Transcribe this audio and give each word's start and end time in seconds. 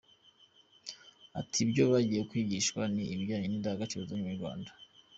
Ati 1.39 1.57
"Ibyo 1.65 1.83
bagiye 1.91 2.21
kwigishwa 2.29 2.81
ni 2.93 3.03
ibijyana 3.13 3.45
n’indangagaciro 3.47 4.01
z’Abanyarwanda. 4.07 4.69